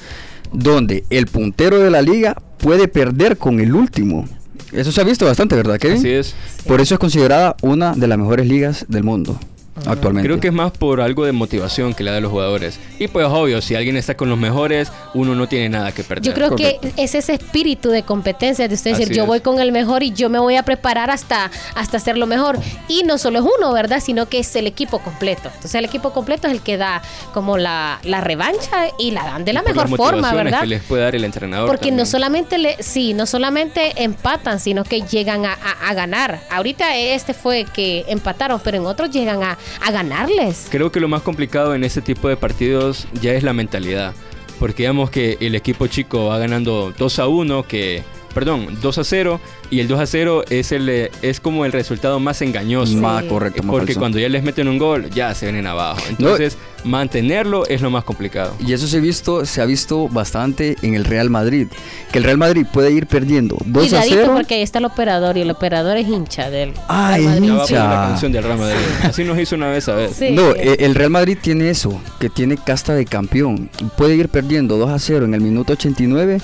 [0.52, 4.28] donde el puntero de la liga puede perder con el último.
[4.72, 5.98] Eso se ha visto bastante, ¿verdad, Kevin?
[5.98, 6.34] Así es.
[6.66, 9.38] Por eso es considerada una de las mejores ligas del mundo
[9.87, 10.28] actualmente.
[10.28, 12.78] Creo que es más por algo de motivación que le da a los jugadores.
[12.98, 16.24] Y pues obvio, si alguien está con los mejores, uno no tiene nada que perder.
[16.24, 19.28] Yo creo que es ese espíritu de competencia de usted decir, Así yo es.
[19.28, 22.58] voy con el mejor y yo me voy a preparar hasta, hasta hacer lo mejor.
[22.88, 24.00] Y no solo es uno, ¿verdad?
[24.04, 25.48] Sino que es el equipo completo.
[25.48, 29.44] Entonces el equipo completo es el que da como la, la revancha y la dan
[29.44, 30.60] de la Por las mejor forma, ¿verdad?
[30.60, 31.68] que les puede dar el entrenador.
[31.68, 36.40] Porque no solamente le, sí, no solamente empatan, sino que llegan a, a- a ganar.
[36.50, 40.68] Ahorita este fue que empataron, pero en otros llegan a, a ganarles.
[40.70, 44.14] Creo que lo más complicado en ese tipo de partidos ya es la mentalidad.
[44.59, 48.03] Porque digamos que el equipo chico va ganando 2 a 1, que,
[48.35, 51.73] perdón, 2 a 0, y el 2 a 0 es, el, eh, es como el
[51.73, 52.97] resultado más engañoso.
[52.97, 53.29] Más Sí.
[53.29, 54.01] correcto, más Porque falso.
[54.01, 56.01] cuando ya les meten un gol, ya se vienen abajo.
[56.11, 58.55] Entonces, mantenerlo es lo más complicado.
[58.64, 61.68] Y eso se ha visto, se ha visto bastante en el Real Madrid,
[62.12, 64.33] que el Real Madrid puede ir perdiendo 2 a Cuidadito 0.
[64.35, 67.47] porque ahí está el operador y el operador es hincha del Ay, Real Madrid.
[67.49, 68.09] Ya va a poner la hincha.
[68.09, 68.77] canción del Real Madrid.
[69.03, 70.11] Así nos hizo una vez a ver.
[70.11, 70.31] Sí.
[70.33, 73.70] No, eh, el Real Madrid tiene eso, que tiene casta de campeón.
[73.97, 76.40] Puede ir perdiendo 2 a 0 en el minuto 89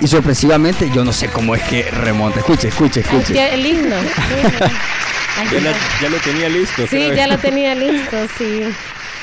[0.00, 2.40] y sorpresivamente yo no sé cómo es que remonta.
[2.40, 3.38] Escuche, escuche, escuche.
[3.40, 3.96] Ay, El himno.
[5.52, 6.86] Ya, la- ya lo tenía listo.
[6.88, 8.60] Sí, ya lo tenía listo, sí.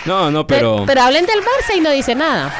[0.05, 0.85] No, no, Pero, pero...
[0.87, 2.53] pero hablen del Barça y no dice nada.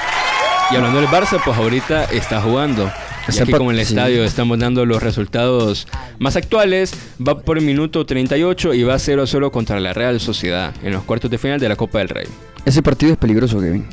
[0.71, 2.91] Y hablando del Barça, pues ahorita está jugando.
[3.28, 3.93] Y aquí como en el sí.
[3.93, 5.88] estadio estamos dando los resultados
[6.19, 6.93] más actuales,
[7.26, 10.93] va por el minuto 38 y va 0 a 0 contra la Real Sociedad en
[10.93, 12.26] los cuartos de final de la Copa del Rey.
[12.65, 13.86] Ese partido es peligroso, Kevin.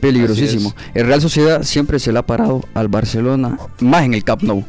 [0.00, 0.74] Peligrosísimo.
[0.94, 4.64] El Real Sociedad siempre se le ha parado al Barcelona, más en el Camp Nou.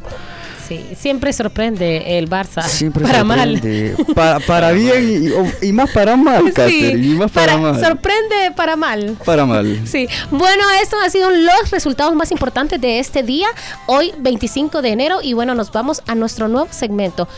[0.68, 2.62] Sí, siempre sorprende el Barça.
[2.62, 3.54] Siempre para mal.
[3.54, 3.96] sorprende.
[4.14, 7.80] Para, para bien y, más para mal, Catherine, y más para, mal.
[7.80, 9.16] sorprende para mal.
[9.24, 9.80] Para mal.
[9.86, 13.46] Sí, bueno, estos han sido los resultados más importantes de este día,
[13.86, 17.28] hoy 25 de enero, y bueno, nos vamos a nuestro nuevo segmento,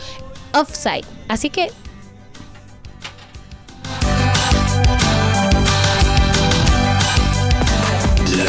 [0.53, 1.05] Offside.
[1.29, 1.71] Así que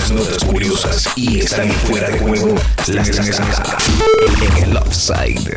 [0.03, 2.57] Las notas curiosas y están fuera de juego
[2.89, 3.39] las tienes
[4.59, 5.55] en el offside.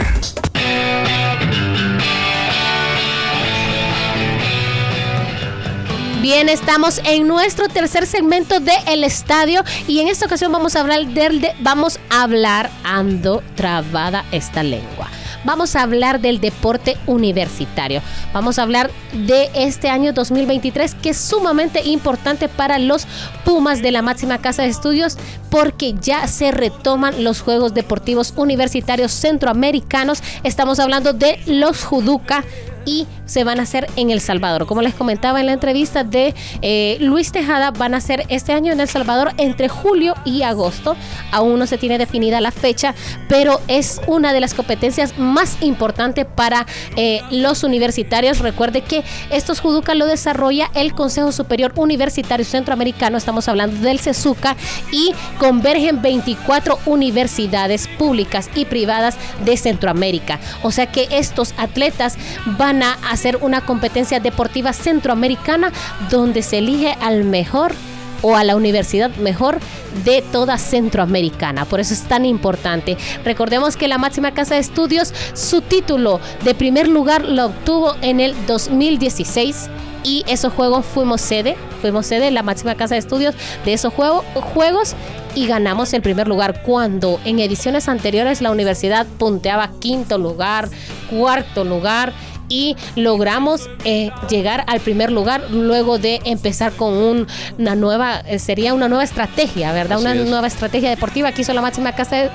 [6.22, 10.82] Bien, estamos en nuestro tercer segmento de El Estadio y en esta ocasión vamos a
[10.82, 15.08] hablar del de- vamos a hablar ando trabada esta lengua.
[15.46, 18.02] Vamos a hablar del deporte universitario.
[18.34, 23.08] Vamos a hablar de este año 2023 que es sumamente importante para los
[23.46, 25.18] Pumas de la máxima casa de estudios
[25.52, 30.24] porque ya se retoman los Juegos Deportivos Universitarios Centroamericanos.
[30.44, 32.44] Estamos hablando de los Juduca
[32.86, 34.66] y se van a hacer en El Salvador.
[34.66, 38.72] Como les comentaba en la entrevista de eh, Luis Tejada, van a ser este año
[38.72, 40.96] en El Salvador entre julio y agosto.
[41.32, 42.94] Aún no se tiene definida la fecha,
[43.28, 46.66] pero es una de las competencias más importantes para
[46.96, 48.40] eh, los universitarios.
[48.40, 54.56] Recuerde que estos Juduca lo desarrolla el Consejo Superior Universitario Centroamericano, estamos hablando del CESUCA,
[54.92, 60.40] y convergen 24 universidades públicas y privadas de Centroamérica.
[60.64, 62.18] O sea que estos atletas
[62.58, 65.72] van a hacer una competencia deportiva centroamericana
[66.10, 67.74] donde se elige al mejor
[68.22, 69.60] o a la universidad mejor
[70.04, 71.66] de toda Centroamericana.
[71.66, 72.98] Por eso es tan importante.
[73.24, 78.20] Recordemos que la máxima casa de estudios, su título de primer lugar lo obtuvo en
[78.20, 79.70] el 2016
[80.04, 84.24] y esos juegos fuimos sede, fuimos sede la máxima casa de estudios de esos juego-
[84.54, 84.96] juegos
[85.36, 90.70] y ganamos el primer lugar cuando en ediciones anteriores la universidad punteaba quinto lugar,
[91.10, 92.14] cuarto lugar
[92.50, 97.28] y logramos eh, llegar al primer lugar luego de empezar con un-
[97.58, 99.98] una nueva, eh, sería una nueva estrategia, ¿verdad?
[99.98, 100.30] Así una es.
[100.30, 102.30] nueva estrategia deportiva que hizo la máxima casa de,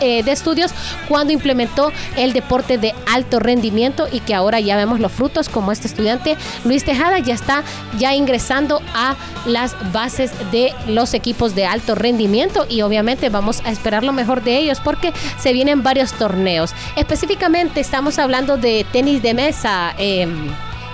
[0.00, 0.72] eh, de estudios
[1.08, 5.72] cuando implementó el deporte de alto rendimiento y que ahora ya vemos los frutos como
[5.72, 7.62] este estudiante Luis Tejada ya está
[7.98, 13.70] ya ingresando a las bases de los equipos de alto rendimiento y obviamente vamos a
[13.70, 16.72] esperar lo mejor de ellos porque se vienen varios torneos.
[16.96, 19.55] Específicamente estamos hablando de tenis de mesa,
[19.98, 20.26] eh,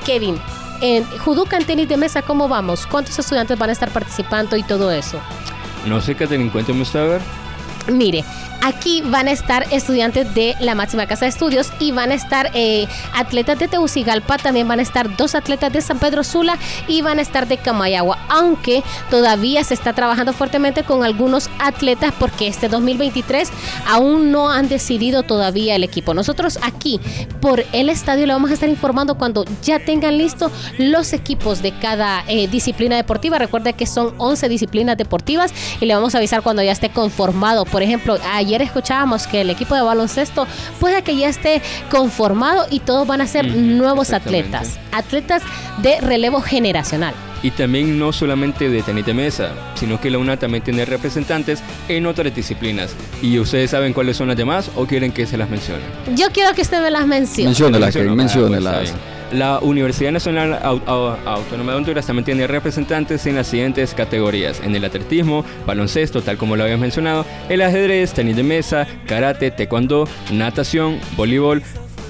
[0.04, 0.38] Kevin.
[0.80, 2.86] En Juduca en tenis de mesa, ¿cómo vamos?
[2.86, 5.20] ¿Cuántos estudiantes van a estar participando y todo eso?
[5.86, 7.20] No sé, Catherine, cuéntame usted a ver.
[7.88, 8.24] Mire,
[8.62, 12.50] aquí van a estar estudiantes de la máxima casa de estudios y van a estar
[12.54, 16.56] eh, atletas de Tegucigalpa, también van a estar dos atletas de San Pedro Sula
[16.86, 22.14] y van a estar de Camayagua, aunque todavía se está trabajando fuertemente con algunos atletas
[22.18, 23.50] porque este 2023
[23.86, 26.14] aún no han decidido todavía el equipo.
[26.14, 27.00] Nosotros aquí
[27.40, 31.72] por el estadio le vamos a estar informando cuando ya tengan listos los equipos de
[31.72, 33.38] cada eh, disciplina deportiva.
[33.38, 37.64] Recuerde que son 11 disciplinas deportivas y le vamos a avisar cuando ya esté conformado.
[37.64, 40.46] Por ejemplo, ayer escuchábamos que el equipo de baloncesto
[40.80, 45.42] puede que ya esté conformado y todos van a ser Mm, nuevos atletas, atletas
[45.78, 47.14] de relevo generacional.
[47.42, 51.60] Y también no solamente de tenis de mesa, sino que la UNA también tiene representantes
[51.88, 52.94] en otras disciplinas.
[53.20, 55.82] ¿Y ustedes saben cuáles son las demás o quieren que se las mencione?
[56.14, 57.48] Yo quiero que usted me las mencione.
[57.48, 58.16] Menciónelas, Kevin,
[59.32, 64.60] La Universidad Nacional Au- Au- Autónoma de Honduras también tiene representantes en las siguientes categorías:
[64.62, 69.50] en el atletismo, baloncesto, tal como lo habías mencionado, el ajedrez, tenis de mesa, karate,
[69.50, 71.62] taekwondo, natación, voleibol,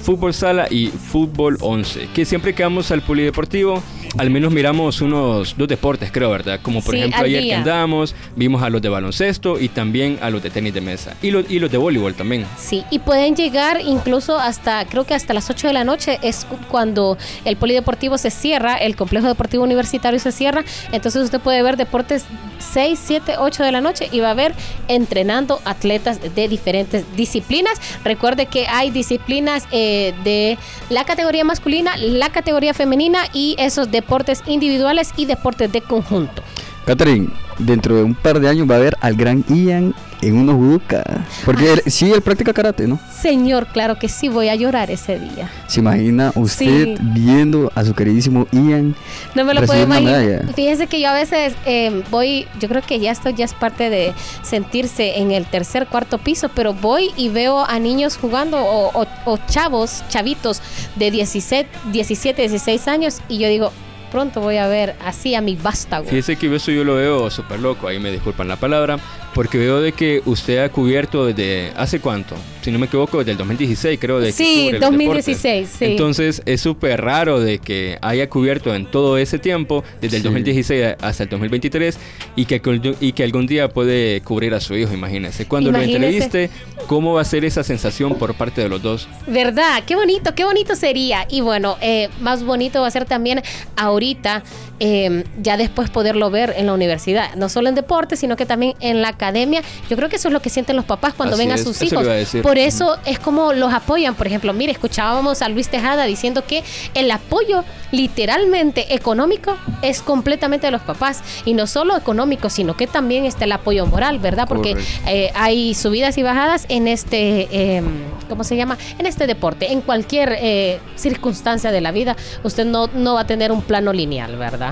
[0.03, 2.09] fútbol sala y fútbol 11.
[2.13, 3.83] Que siempre que vamos al polideportivo,
[4.19, 6.61] al menos miramos unos dos deportes, creo, ¿verdad?
[6.63, 7.55] Como por Sí, ejemplo ayer día.
[7.55, 11.15] que andamos, vimos a los de baloncesto y también a los de tenis de mesa.
[11.23, 12.45] Y los, y los de voleibol también.
[12.59, 16.45] Sí, y pueden llegar incluso hasta, creo que hasta las 8 de la noche es
[16.45, 21.63] cu- cuando el polideportivo se cierra, el complejo deportivo universitario se cierra, entonces usted puede
[21.63, 22.27] ver deportes
[22.59, 24.53] 6, 7, 8 de la noche y va a ver
[24.89, 27.81] entrenando atletas de diferentes disciplinas.
[28.05, 30.59] Recuerde que hay disciplinas eh, de
[30.91, 34.02] la categoría masculina, la categoría femenina y esos deportes
[34.47, 36.43] individuales y deportes de conjunto.
[36.87, 37.29] Catherine,
[37.59, 41.03] dentro de un par de años va a haber al gran Ian en unos judoka.
[41.45, 42.99] Porque él- sí, él practica karate, ¿no?
[43.21, 45.49] Señor, claro que sí, voy a llorar ese día.
[45.69, 46.97] ¿Se imagina usted Sí.
[47.01, 48.97] viendo a su queridísimo Ian?
[49.37, 50.21] No me lo puedo imaginar.
[50.25, 50.53] medalla?
[50.55, 53.89] Fíjense que yo a veces eh, voy, yo creo que ya esto ya es parte
[53.91, 58.91] de sentirse en el tercer, cuarto piso, pero voy y veo a niños jugando o,
[59.03, 60.61] o- o chavos, chavitos
[60.97, 63.73] de 17, 17, 16 años y yo digo,
[64.13, 66.05] pronto voy a ver así a mi vástago.
[66.05, 68.99] Fíjese que eso yo lo veo súper loco, ahí me disculpan la palabra,
[69.35, 72.37] porque veo de que usted ha cubierto desde, ¿hace cuánto?
[72.63, 74.21] Si no me equivoco, desde el 2016 creo.
[74.21, 75.79] De Sí, cubre los 2016, deportes.
[75.79, 75.85] sí.
[75.85, 80.29] Entonces es súper raro de que haya cubierto en todo ese tiempo, desde el Sí.
[80.29, 81.99] 2016 hasta el 2023,
[82.37, 85.47] y que, algún- y que algún día puede cubrir a su hijo, imagínese.
[85.47, 85.99] Cuando Imagínese.
[85.99, 86.51] lo entreviste,
[86.87, 89.09] ¿cómo va a ser esa sensación por parte de los dos?
[89.27, 89.83] ¿Verdad?
[89.85, 91.27] Qué bonito, qué bonito sería.
[91.29, 93.43] Y bueno, eh, más bonito va a ser también
[93.77, 94.45] ahorita,
[94.85, 97.37] eh, ya después poderlo ver en la universidad.
[97.37, 99.63] No solo en deporte, sino que también en la academia.
[99.89, 101.63] Yo creo que eso es lo que sienten los papás cuando Así ven a es,
[101.63, 102.05] sus hijos.
[102.05, 102.43] a.
[102.43, 104.17] Por eso es como los apoyan.
[104.17, 106.65] Por ejemplo, mire, escuchábamos a Luis Tejada diciendo que
[106.95, 107.63] el apoyo
[107.93, 111.23] literalmente económico es completamente de los papás.
[111.45, 114.49] Y no solo económico, sino que también está el apoyo moral, ¿verdad?
[114.49, 114.77] Porque
[115.07, 117.83] eh, hay subidas y bajadas en este, eh,
[118.29, 118.79] ¿cómo se llama?
[118.99, 119.71] En este deporte.
[119.71, 123.93] En cualquier eh, circunstancia de la vida, usted no, no va a tener un plano
[123.93, 124.72] lineal, ¿verdad?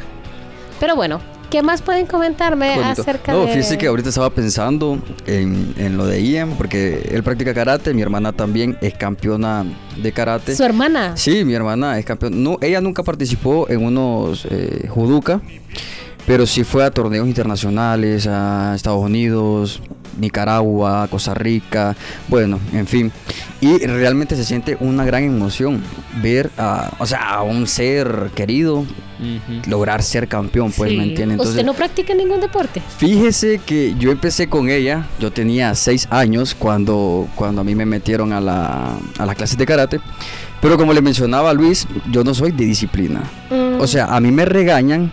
[0.81, 1.21] Pero bueno,
[1.51, 3.49] ¿qué más pueden comentarme acerca no, de...?
[3.49, 8.01] fíjese que ahorita estaba pensando en, en lo de Ian, porque él practica karate, mi
[8.01, 9.67] hermana también es campeona
[10.03, 10.57] de karate.
[10.57, 11.19] Su hermana.
[11.19, 12.35] Sí, mi hermana es campeona.
[12.35, 15.43] No, ella nunca participó en unos eh, judoka,
[16.27, 19.83] pero sí fue a torneos internacionales, a Estados Unidos,
[20.19, 21.97] Nicaragua, Costa Rica,
[22.29, 23.13] bueno, en fin.
[23.61, 25.83] Y realmente se siente una gran emoción
[26.23, 28.87] ver a, o sea, a un ser querido
[29.67, 30.97] lograr ser campeón, pues, Sí.
[30.97, 31.35] ¿me entiende?
[31.35, 32.81] Entonces, ¿Usted no practica ningún deporte?
[32.97, 37.85] Fíjese que yo empecé con ella, yo tenía seis años cuando, cuando a mí me
[37.85, 40.01] metieron a la, a las clases de karate,
[40.63, 43.23] pero como le mencionaba a Luis, yo no soy de disciplina.
[43.51, 43.79] Mm.
[43.81, 45.13] O sea, a mí me regañan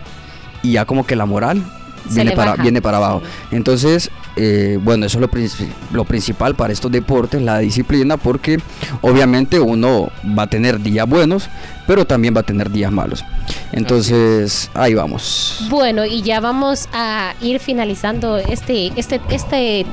[0.62, 1.62] y ya como que la moral
[2.10, 3.22] viene para, viene para abajo.
[3.50, 8.58] Entonces, eh, bueno, eso es lo, lo principal para estos deportes, la disciplina, porque
[9.00, 11.48] obviamente uno va a tener días buenos,
[11.86, 13.24] pero también va a tener días malos.
[13.72, 15.66] Entonces, ahí vamos.
[15.70, 19.86] Bueno, y ya vamos a ir finalizando este, este, este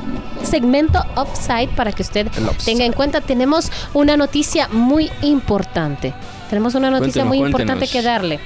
[0.43, 2.27] segmento offside para que usted
[2.63, 3.21] tenga en cuenta.
[3.21, 6.13] Tenemos una noticia muy importante.
[6.49, 7.61] Tenemos una noticia Cuéntenos, muy cuéntenos.
[7.61, 8.39] importante que darle.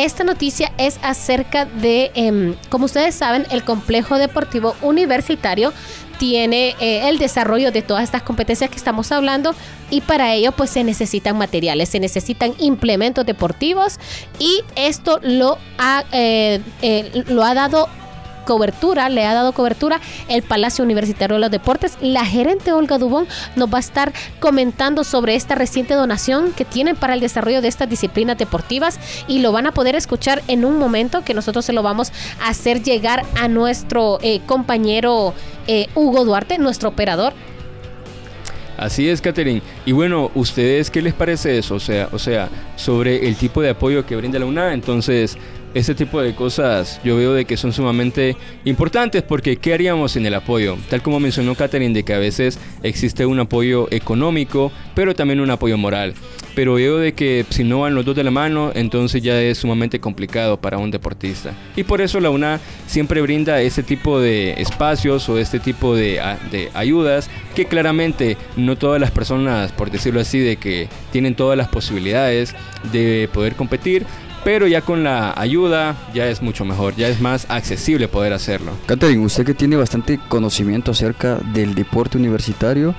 [0.00, 5.74] Esta noticia es acerca de, em, como ustedes saben, el complejo deportivo universitario
[6.18, 9.54] tiene eh, el desarrollo de todas estas competencias que estamos hablando
[9.90, 13.98] y para ello pues se necesitan materiales, se necesitan implementos deportivos
[14.38, 17.86] y esto lo ha, eh, eh, lo ha dado
[18.50, 21.96] cobertura, le ha dado cobertura el Palacio Universitario de los Deportes.
[22.00, 26.96] La gerente Olga Dubón nos va a estar comentando sobre esta reciente donación que tienen
[26.96, 28.98] para el desarrollo de estas disciplinas deportivas
[29.28, 32.10] y lo van a poder escuchar en un momento que nosotros se lo vamos
[32.42, 35.32] a hacer llegar a nuestro eh, compañero
[35.68, 37.34] eh, Hugo Duarte, nuestro operador.
[38.76, 39.62] Así es, Catherine.
[39.86, 41.76] Y bueno, ¿ustedes qué les parece eso?
[41.76, 44.72] O sea, o sea, sobre el tipo de apoyo que brinda la UNA.
[44.72, 45.38] Entonces,
[45.74, 50.26] ese tipo de cosas yo veo de que son sumamente importantes porque ¿qué haríamos sin
[50.26, 50.76] el apoyo?
[50.88, 55.50] Tal como mencionó Catherine, de que a veces existe un apoyo económico, pero también un
[55.50, 56.14] apoyo moral.
[56.54, 59.58] Pero veo de que si no van los dos de la mano, entonces ya es
[59.58, 61.54] sumamente complicado para un deportista.
[61.76, 66.20] Y por eso la UNA siempre brinda ese tipo de espacios o este tipo de,
[66.50, 71.56] de ayudas que claramente no todas las personas, por decirlo así, de que tienen todas
[71.56, 72.54] las posibilidades
[72.92, 74.04] de poder competir,
[74.44, 78.72] pero ya con la ayuda ya es mucho mejor, ya es más accesible poder hacerlo.
[78.86, 82.94] Catherine, usted que tiene bastante conocimiento acerca del deporte universitario,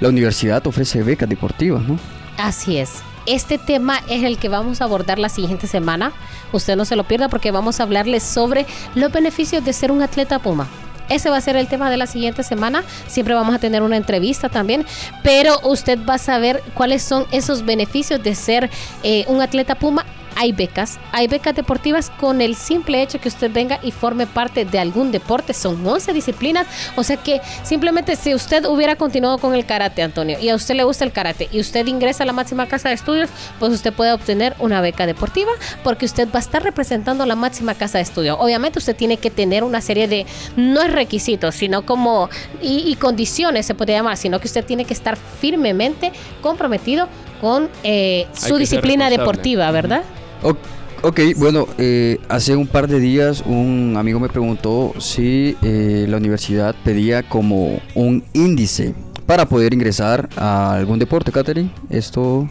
[0.00, 1.98] la universidad ofrece becas deportivas, ¿no?
[2.38, 3.02] Así es.
[3.26, 6.12] Este tema es el que vamos a abordar la siguiente semana.
[6.52, 10.00] Usted no se lo pierda porque vamos a hablarles sobre los beneficios de ser un
[10.00, 10.68] atleta Puma.
[11.08, 12.84] Ese va a ser el tema de la siguiente semana.
[13.06, 14.84] Siempre vamos a tener una entrevista también.
[15.22, 18.70] Pero usted va a saber cuáles son esos beneficios de ser
[19.02, 20.04] eh, un atleta Puma.
[20.36, 24.64] Hay becas, hay becas deportivas con el simple hecho que usted venga y forme parte
[24.64, 25.54] de algún deporte.
[25.54, 26.66] Son 11 disciplinas.
[26.94, 30.74] O sea que simplemente si usted hubiera continuado con el karate, Antonio, y a usted
[30.74, 33.92] le gusta el karate y usted ingresa a la máxima casa de estudios, pues usted
[33.92, 38.02] puede obtener una beca deportiva porque usted va a estar representando la máxima casa de
[38.02, 38.36] estudios.
[38.38, 40.26] Obviamente usted tiene que tener una serie de,
[40.56, 42.28] no es requisitos, sino como,
[42.60, 46.12] y, y condiciones se podría llamar, sino que usted tiene que estar firmemente
[46.42, 47.08] comprometido
[47.40, 50.02] con eh, su disciplina deportiva, ¿verdad?
[50.42, 56.16] Ok, bueno, eh, hace un par de días un amigo me preguntó si eh, la
[56.16, 58.94] universidad pedía como un índice
[59.26, 61.70] para poder ingresar a algún deporte, Catherine.
[61.90, 62.48] Esto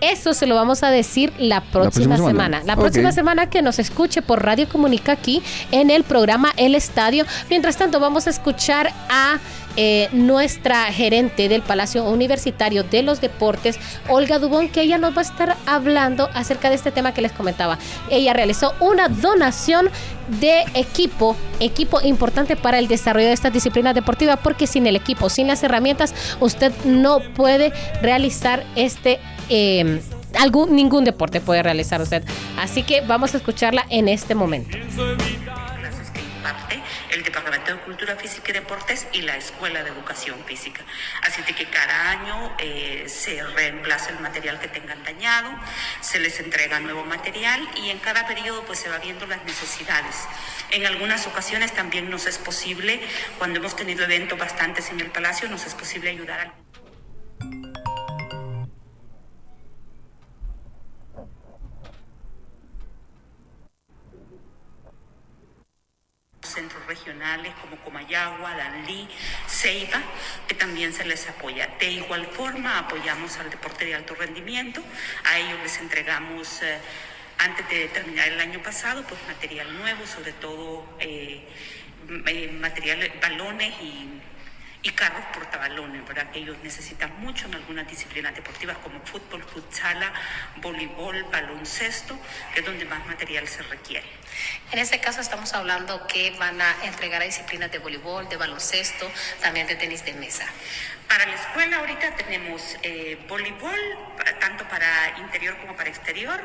[0.00, 2.30] Eso se lo vamos a decir la próxima, próxima semana.
[2.30, 2.62] semana.
[2.64, 5.42] La próxima semana que nos escuche por Radio Comunica aquí
[5.72, 7.24] en el programa El Estadio.
[7.48, 9.38] Mientras tanto, vamos a escuchar a
[9.76, 13.78] eh, nuestra gerente del Palacio Universitario de los Deportes,
[14.08, 17.32] Olga Dubón, que ella nos va a estar hablando acerca de este tema que les
[17.32, 17.78] comentaba.
[18.10, 19.88] Ella realizó una donación
[20.40, 25.28] de equipo, equipo importante para el desarrollo de estas disciplinas deportivas, porque sin el equipo,
[25.28, 27.72] sin las herramientas, usted no puede
[28.02, 29.20] realizar este
[29.50, 30.00] eh,
[30.38, 32.22] algún ningún deporte puede realizar usted.
[32.56, 34.78] Así que vamos a escucharla en este momento.
[37.10, 40.82] el Departamento de Cultura Física y Deportes y la Escuela de Educación Física.
[41.22, 45.50] Así de que cada año eh, se reemplaza el material que tengan dañado,
[46.00, 50.16] se les entrega nuevo material y en cada periodo pues se va viendo las necesidades.
[50.70, 53.00] En algunas ocasiones también nos es posible,
[53.38, 56.54] cuando hemos tenido eventos bastantes en el Palacio, nos es posible ayudar a
[66.50, 69.08] centros regionales como Comayagua, Danlí,
[69.48, 70.00] Ceiba,
[70.46, 71.68] que también se les apoya.
[71.78, 74.82] De igual forma, apoyamos al deporte de alto rendimiento.
[75.24, 76.78] A ellos les entregamos, eh,
[77.38, 81.46] antes de terminar el año pasado, pues material nuevo, sobre todo eh,
[82.26, 84.20] eh, material, balones y
[84.82, 86.30] y carros portabalones, ¿verdad?
[86.30, 90.12] Que ellos necesitan mucho en algunas disciplinas deportivas como fútbol, futsala,
[90.56, 92.18] voleibol, baloncesto,
[92.54, 94.06] que es donde más material se requiere.
[94.72, 99.10] En este caso estamos hablando que van a entregar a disciplinas de voleibol, de baloncesto,
[99.40, 100.46] también de tenis de mesa.
[101.10, 103.98] Para la escuela ahorita tenemos eh, voleibol,
[104.38, 106.40] tanto para interior como para exterior,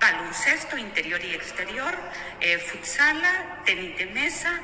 [0.00, 1.94] baloncesto interior y exterior,
[2.40, 4.58] eh, futsala, tenis de mesa,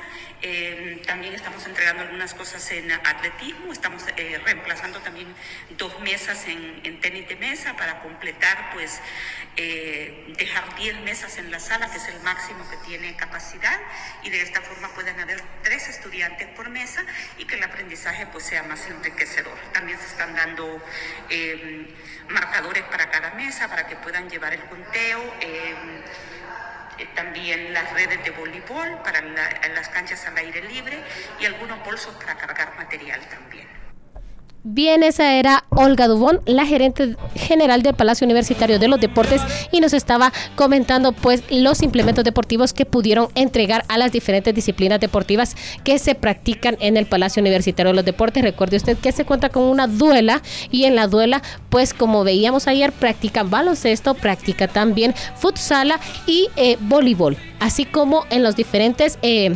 [0.45, 5.33] eh, también estamos entregando algunas cosas en atletismo, estamos eh, reemplazando también
[5.77, 8.99] dos mesas en, en tenis de mesa para completar, pues,
[9.55, 13.79] eh, dejar 10 mesas en la sala, que es el máximo que tiene capacidad,
[14.23, 17.05] y de esta forma pueden haber tres estudiantes por mesa
[17.37, 19.57] y que el aprendizaje pues sea más enriquecedor.
[19.71, 20.83] También se están dando
[22.27, 25.21] marcadores para cada mesa para que puedan llevar el conteo.
[26.99, 31.03] Eh, también las redes de voleibol para la- las canchas al aire libre
[31.39, 33.82] y algunos bolsos para cargar material también.
[34.65, 39.41] Bien, esa era Olga Dubón, la gerente general del Palacio Universitario de los Deportes,
[39.73, 45.01] y nos estaba comentando pues los implementos deportivos que pudieron entregar a las diferentes disciplinas
[45.01, 48.41] deportivas que se practican en el Palacio Universitario de los Deportes.
[48.41, 50.41] Recuerde usted que se cuenta con una duela
[50.71, 56.77] y en la duela, pues como veíamos ayer, practican baloncesto, practica también futsala y eh,
[56.79, 59.19] voleibol, así como en los diferentes...
[59.23, 59.51] eh,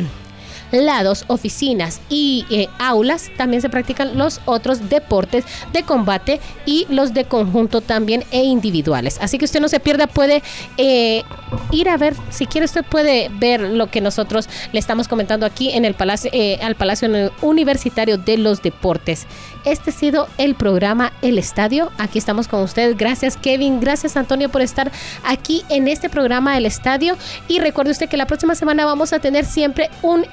[0.72, 7.14] lados, oficinas y eh, aulas, también se practican los otros deportes de combate y los
[7.14, 9.18] de conjunto también e individuales.
[9.20, 10.42] Así que usted no se pierda, puede
[10.76, 11.22] eh,
[11.70, 15.70] ir a ver, si quiere usted puede ver lo que nosotros le estamos comentando aquí
[15.70, 17.08] en el Palacio, eh, al Palacio
[17.42, 19.26] Universitario de los Deportes.
[19.64, 21.90] Este ha sido el programa El Estadio.
[21.98, 22.96] Aquí estamos con ustedes.
[22.96, 24.90] Gracias Kevin, gracias Antonio por estar
[25.24, 27.16] aquí en este programa El Estadio.
[27.48, 30.24] Y recuerde usted que la próxima semana vamos a tener siempre un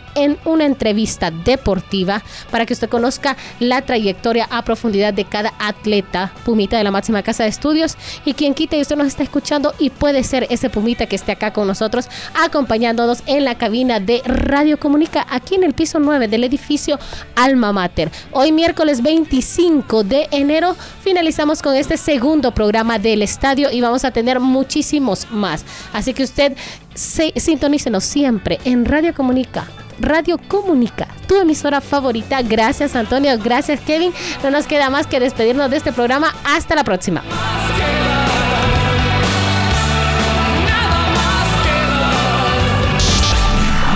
[0.46, 2.22] una entrevista deportiva
[2.52, 7.24] para que usted conozca la trayectoria a profundidad de cada atleta Pumita de la máxima
[7.24, 10.70] casa de estudios y quien quite y usted nos está escuchando y puede ser ese
[10.70, 12.08] Pumita que esté acá con nosotros
[12.44, 17.00] acompañándonos en la cabina de Radio Comunica aquí en el piso 9 del edificio
[17.36, 18.12] Alma Mater.
[18.32, 24.12] Hoy miércoles 25 de enero finalizamos con este segundo programa del estadio y vamos a
[24.12, 25.66] tener muchísimos más.
[25.94, 26.56] Así que usted
[26.94, 29.68] se, sintonícenos siempre en Radio Comunica.
[30.00, 32.42] Radio Comunica, tu emisora favorita.
[32.42, 34.14] Gracias Antonio, gracias Kevin.
[34.44, 36.34] No nos queda más que despedirnos de este programa.
[36.46, 37.22] Hasta la próxima.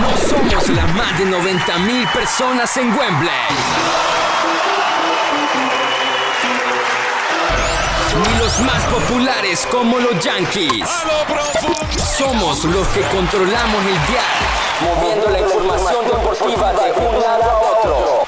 [0.02, 3.30] No somos las más de 90 mil personas en Wembley.
[8.20, 10.89] Ni los más populares como los Yankees.
[12.18, 14.39] Somos los que controlamos el dial,
[14.82, 18.24] moviendo la información deportiva de un lado a otro.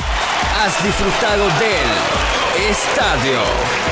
[0.64, 3.91] Has disfrutado del Estadio